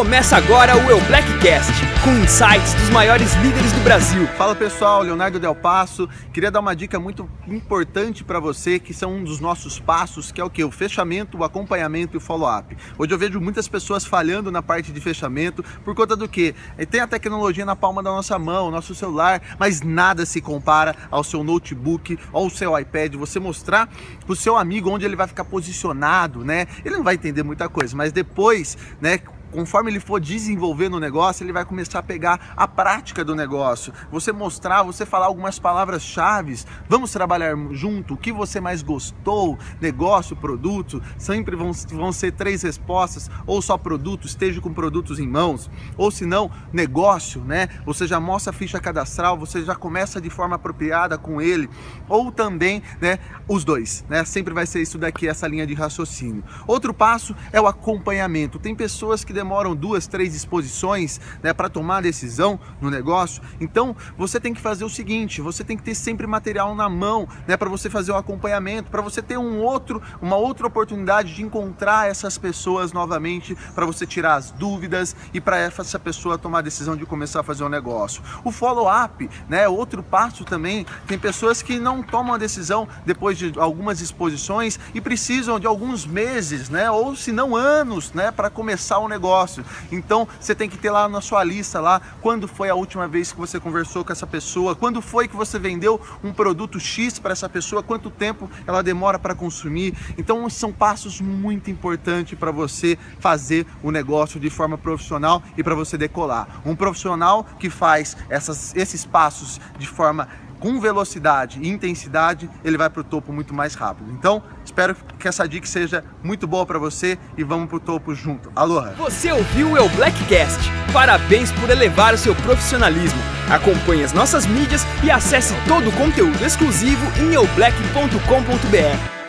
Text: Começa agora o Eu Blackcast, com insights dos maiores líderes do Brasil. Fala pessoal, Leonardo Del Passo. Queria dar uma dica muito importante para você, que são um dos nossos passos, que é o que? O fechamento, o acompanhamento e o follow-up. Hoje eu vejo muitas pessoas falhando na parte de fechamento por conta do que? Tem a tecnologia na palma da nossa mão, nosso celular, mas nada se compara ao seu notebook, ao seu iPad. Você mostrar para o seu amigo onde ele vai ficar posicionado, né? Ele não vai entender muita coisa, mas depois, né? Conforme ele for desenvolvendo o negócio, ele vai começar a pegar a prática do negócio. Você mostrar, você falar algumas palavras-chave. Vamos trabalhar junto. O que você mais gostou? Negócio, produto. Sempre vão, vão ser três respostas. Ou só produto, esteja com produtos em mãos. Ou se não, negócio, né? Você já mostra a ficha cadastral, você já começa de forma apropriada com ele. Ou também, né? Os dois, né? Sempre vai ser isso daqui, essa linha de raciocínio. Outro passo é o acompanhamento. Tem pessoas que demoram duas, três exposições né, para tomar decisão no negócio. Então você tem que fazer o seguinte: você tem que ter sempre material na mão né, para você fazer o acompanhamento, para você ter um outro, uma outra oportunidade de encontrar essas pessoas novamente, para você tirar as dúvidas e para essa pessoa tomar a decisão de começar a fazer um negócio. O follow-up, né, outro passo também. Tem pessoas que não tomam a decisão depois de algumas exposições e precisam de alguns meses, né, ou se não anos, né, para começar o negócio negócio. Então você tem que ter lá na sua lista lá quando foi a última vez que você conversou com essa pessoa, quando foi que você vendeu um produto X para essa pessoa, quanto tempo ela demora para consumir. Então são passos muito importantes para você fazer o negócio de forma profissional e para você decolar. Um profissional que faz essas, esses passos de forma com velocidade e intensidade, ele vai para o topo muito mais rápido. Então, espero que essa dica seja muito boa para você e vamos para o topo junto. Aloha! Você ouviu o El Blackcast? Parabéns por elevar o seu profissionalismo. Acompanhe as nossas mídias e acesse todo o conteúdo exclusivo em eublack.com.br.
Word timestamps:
Começa 0.00 0.34
agora 0.34 0.74
o 0.78 0.90
Eu 0.90 0.98
Blackcast, 1.02 1.74
com 2.02 2.10
insights 2.24 2.72
dos 2.72 2.88
maiores 2.88 3.34
líderes 3.34 3.70
do 3.70 3.80
Brasil. 3.80 4.26
Fala 4.28 4.54
pessoal, 4.54 5.02
Leonardo 5.02 5.38
Del 5.38 5.54
Passo. 5.54 6.08
Queria 6.32 6.50
dar 6.50 6.60
uma 6.60 6.74
dica 6.74 6.98
muito 6.98 7.28
importante 7.46 8.24
para 8.24 8.40
você, 8.40 8.78
que 8.78 8.94
são 8.94 9.16
um 9.16 9.22
dos 9.22 9.40
nossos 9.40 9.78
passos, 9.78 10.32
que 10.32 10.40
é 10.40 10.44
o 10.44 10.48
que? 10.48 10.64
O 10.64 10.70
fechamento, 10.70 11.36
o 11.36 11.44
acompanhamento 11.44 12.16
e 12.16 12.18
o 12.18 12.20
follow-up. 12.20 12.74
Hoje 12.96 13.12
eu 13.12 13.18
vejo 13.18 13.38
muitas 13.42 13.68
pessoas 13.68 14.06
falhando 14.06 14.50
na 14.50 14.62
parte 14.62 14.90
de 14.90 15.00
fechamento 15.02 15.62
por 15.84 15.94
conta 15.94 16.16
do 16.16 16.26
que? 16.26 16.54
Tem 16.90 17.02
a 17.02 17.06
tecnologia 17.06 17.66
na 17.66 17.76
palma 17.76 18.02
da 18.02 18.10
nossa 18.10 18.38
mão, 18.38 18.70
nosso 18.70 18.94
celular, 18.94 19.42
mas 19.58 19.82
nada 19.82 20.24
se 20.24 20.40
compara 20.40 20.96
ao 21.10 21.22
seu 21.22 21.44
notebook, 21.44 22.18
ao 22.32 22.48
seu 22.48 22.76
iPad. 22.78 23.16
Você 23.16 23.38
mostrar 23.38 23.86
para 24.24 24.32
o 24.32 24.34
seu 24.36 24.56
amigo 24.56 24.88
onde 24.88 25.04
ele 25.04 25.14
vai 25.14 25.26
ficar 25.26 25.44
posicionado, 25.44 26.42
né? 26.42 26.66
Ele 26.86 26.96
não 26.96 27.04
vai 27.04 27.16
entender 27.16 27.42
muita 27.42 27.68
coisa, 27.68 27.94
mas 27.94 28.12
depois, 28.12 28.78
né? 28.98 29.20
Conforme 29.50 29.90
ele 29.90 30.00
for 30.00 30.20
desenvolvendo 30.20 30.94
o 30.94 31.00
negócio, 31.00 31.44
ele 31.44 31.52
vai 31.52 31.64
começar 31.64 31.98
a 31.98 32.02
pegar 32.02 32.52
a 32.56 32.66
prática 32.66 33.24
do 33.24 33.34
negócio. 33.34 33.92
Você 34.10 34.32
mostrar, 34.32 34.82
você 34.82 35.04
falar 35.04 35.26
algumas 35.26 35.58
palavras-chave. 35.58 36.60
Vamos 36.88 37.10
trabalhar 37.10 37.56
junto. 37.72 38.14
O 38.14 38.16
que 38.16 38.32
você 38.32 38.60
mais 38.60 38.82
gostou? 38.82 39.58
Negócio, 39.80 40.34
produto. 40.36 41.02
Sempre 41.18 41.56
vão, 41.56 41.72
vão 41.90 42.12
ser 42.12 42.32
três 42.32 42.62
respostas. 42.62 43.30
Ou 43.46 43.60
só 43.60 43.76
produto, 43.76 44.26
esteja 44.26 44.60
com 44.60 44.72
produtos 44.72 45.18
em 45.18 45.28
mãos. 45.28 45.70
Ou 45.96 46.10
se 46.10 46.24
não, 46.24 46.50
negócio, 46.72 47.42
né? 47.42 47.68
Você 47.84 48.06
já 48.06 48.18
mostra 48.18 48.50
a 48.50 48.54
ficha 48.54 48.80
cadastral, 48.80 49.36
você 49.36 49.62
já 49.62 49.74
começa 49.74 50.20
de 50.20 50.30
forma 50.30 50.56
apropriada 50.56 51.18
com 51.18 51.40
ele. 51.40 51.68
Ou 52.08 52.32
também, 52.32 52.82
né? 53.00 53.18
Os 53.48 53.64
dois, 53.64 54.04
né? 54.08 54.24
Sempre 54.24 54.54
vai 54.54 54.66
ser 54.66 54.80
isso 54.80 54.98
daqui, 54.98 55.28
essa 55.28 55.46
linha 55.46 55.66
de 55.66 55.74
raciocínio. 55.74 56.42
Outro 56.66 56.94
passo 56.94 57.34
é 57.52 57.60
o 57.60 57.66
acompanhamento. 57.66 58.58
Tem 58.58 58.74
pessoas 58.74 59.24
que 59.24 59.32
demoram 59.40 59.74
duas, 59.74 60.06
três 60.06 60.34
exposições 60.34 61.18
né, 61.42 61.54
para 61.54 61.70
tomar 61.70 62.02
decisão 62.02 62.60
no 62.78 62.90
negócio. 62.90 63.42
Então 63.58 63.96
você 64.18 64.38
tem 64.38 64.52
que 64.52 64.60
fazer 64.60 64.84
o 64.84 64.90
seguinte: 64.90 65.40
você 65.40 65.64
tem 65.64 65.76
que 65.76 65.82
ter 65.82 65.94
sempre 65.94 66.26
material 66.26 66.74
na 66.74 66.88
mão 66.88 67.26
né, 67.48 67.56
para 67.56 67.70
você 67.70 67.88
fazer 67.88 68.12
o 68.12 68.16
acompanhamento, 68.16 68.90
para 68.90 69.00
você 69.00 69.22
ter 69.22 69.38
um 69.38 69.60
outro, 69.60 70.02
uma 70.20 70.36
outra 70.36 70.66
oportunidade 70.66 71.34
de 71.34 71.42
encontrar 71.42 72.08
essas 72.08 72.36
pessoas 72.36 72.92
novamente, 72.92 73.56
para 73.74 73.86
você 73.86 74.06
tirar 74.06 74.34
as 74.34 74.50
dúvidas 74.50 75.16
e 75.32 75.40
para 75.40 75.56
essa 75.56 75.98
pessoa 75.98 76.36
tomar 76.36 76.58
a 76.58 76.62
decisão 76.62 76.96
de 76.96 77.06
começar 77.06 77.40
a 77.40 77.42
fazer 77.42 77.64
um 77.64 77.68
negócio. 77.68 78.22
O 78.44 78.52
follow-up, 78.52 79.28
né, 79.48 79.66
outro 79.68 80.02
passo 80.02 80.44
também. 80.44 80.84
Tem 81.06 81.18
pessoas 81.18 81.62
que 81.62 81.78
não 81.78 82.02
tomam 82.02 82.34
a 82.34 82.38
decisão 82.38 82.86
depois 83.06 83.38
de 83.38 83.52
algumas 83.58 84.00
exposições 84.02 84.78
e 84.94 85.00
precisam 85.00 85.58
de 85.58 85.66
alguns 85.66 86.04
meses, 86.04 86.68
né, 86.68 86.90
ou 86.90 87.16
se 87.16 87.32
não 87.32 87.56
anos, 87.56 88.12
né, 88.12 88.30
para 88.30 88.50
começar 88.50 88.98
o 88.98 89.08
negócio 89.08 89.29
negócio. 89.30 89.64
Então 89.92 90.26
você 90.40 90.54
tem 90.54 90.68
que 90.68 90.76
ter 90.76 90.90
lá 90.90 91.08
na 91.08 91.20
sua 91.20 91.44
lista 91.44 91.80
lá 91.80 92.00
quando 92.20 92.48
foi 92.48 92.68
a 92.68 92.74
última 92.74 93.06
vez 93.06 93.30
que 93.32 93.38
você 93.38 93.60
conversou 93.60 94.04
com 94.04 94.12
essa 94.12 94.26
pessoa, 94.26 94.74
quando 94.74 95.00
foi 95.00 95.28
que 95.28 95.36
você 95.36 95.58
vendeu 95.58 96.00
um 96.22 96.32
produto 96.32 96.80
X 96.80 97.18
para 97.18 97.32
essa 97.32 97.48
pessoa, 97.48 97.82
quanto 97.82 98.10
tempo 98.10 98.50
ela 98.66 98.82
demora 98.82 99.18
para 99.18 99.34
consumir. 99.34 99.94
Então 100.18 100.48
são 100.50 100.72
passos 100.72 101.20
muito 101.20 101.70
importantes 101.70 102.36
para 102.36 102.50
você 102.50 102.98
fazer 103.20 103.66
o 103.82 103.90
negócio 103.90 104.40
de 104.40 104.50
forma 104.50 104.76
profissional 104.76 105.42
e 105.56 105.62
para 105.62 105.74
você 105.74 105.96
decolar. 105.96 106.60
Um 106.66 106.74
profissional 106.74 107.46
que 107.58 107.70
faz 107.70 108.16
essas, 108.28 108.74
esses 108.74 109.04
passos 109.04 109.60
de 109.78 109.86
forma 109.86 110.28
com 110.60 110.78
velocidade 110.78 111.58
e 111.60 111.68
intensidade, 111.68 112.48
ele 112.62 112.78
vai 112.78 112.88
para 112.88 113.00
o 113.00 113.04
topo 113.04 113.32
muito 113.32 113.52
mais 113.52 113.74
rápido. 113.74 114.12
Então, 114.12 114.42
espero 114.64 114.94
que 115.18 115.26
essa 115.26 115.48
dica 115.48 115.66
seja 115.66 116.04
muito 116.22 116.46
boa 116.46 116.64
para 116.64 116.78
você 116.78 117.18
e 117.36 117.42
vamos 117.42 117.68
para 117.68 117.76
o 117.78 117.80
topo 117.80 118.14
junto. 118.14 118.52
Aloha! 118.54 118.92
Você 118.98 119.32
ouviu 119.32 119.72
o 119.72 119.76
El 119.76 119.88
Blackcast? 119.88 120.70
Parabéns 120.92 121.50
por 121.50 121.70
elevar 121.70 122.14
o 122.14 122.18
seu 122.18 122.34
profissionalismo. 122.36 123.18
Acompanhe 123.50 124.04
as 124.04 124.12
nossas 124.12 124.46
mídias 124.46 124.82
e 125.02 125.10
acesse 125.10 125.54
todo 125.66 125.88
o 125.88 125.92
conteúdo 125.92 126.44
exclusivo 126.44 127.04
em 127.18 127.32
eublack.com.br. 127.34 129.19